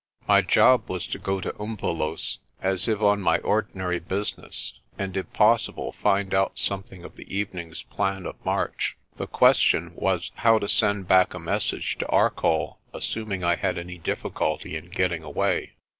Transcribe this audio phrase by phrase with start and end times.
[0.27, 4.41] My job was to go to Umvelos, as if on my ordinary busi 106 THE
[4.41, 4.43] REV.
[4.47, 4.81] JOHN LAPUTA 107 ness,
[5.13, 8.97] and if possible find out something of the evening's plan of march.
[9.17, 13.99] The question was how to send back a message to Arcoll, assuming I had any
[13.99, 15.73] difficulty in getting away.